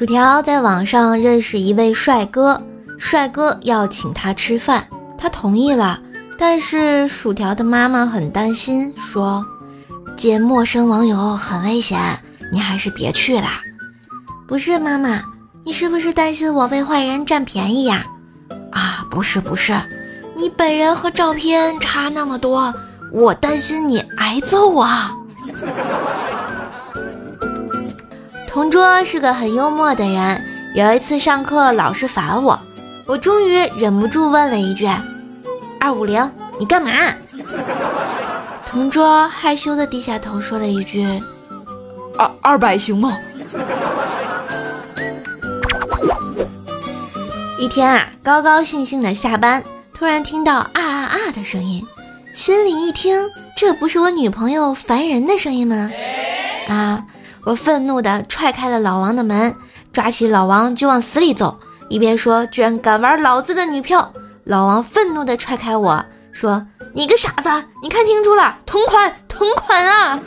[0.00, 2.58] 薯条在网上认识一位帅哥，
[2.96, 4.88] 帅哥要请他吃饭，
[5.18, 6.00] 他同意了。
[6.38, 9.44] 但是薯条的妈妈很担心，说
[10.16, 12.18] ：“见陌生网友很危险，
[12.50, 13.48] 你还是别去了。”
[14.48, 15.22] 不是妈妈，
[15.64, 18.02] 你是不是担心我被坏人占便宜呀？
[18.72, 19.74] 啊，不是不是，
[20.34, 22.72] 你本人和照片差那么多，
[23.12, 25.14] 我担心你挨揍啊。
[28.50, 30.44] 同桌是个很幽默的人，
[30.74, 32.60] 有一次上课老师罚我，
[33.06, 34.88] 我终于忍不住问了一句。
[35.78, 36.90] 二五零，你干嘛？
[38.66, 41.06] 同桌害羞的低下头说了一句
[42.18, 43.16] ：“二二百行吗？”
[47.56, 49.62] 一天啊，高高兴兴的下班，
[49.94, 51.86] 突然听到啊啊啊的声音，
[52.34, 53.16] 心里一听，
[53.56, 55.88] 这不是我女朋友烦人的声音吗？
[56.68, 57.06] 啊！
[57.44, 59.54] 我愤怒的踹开了老王的门，
[59.92, 61.58] 抓起老王就往死里揍，
[61.88, 64.12] 一边说：“居然敢玩老子的女票！”
[64.44, 67.48] 老王愤怒的踹开我说：“你个傻子，
[67.82, 70.20] 你看清楚了，同款同款啊！”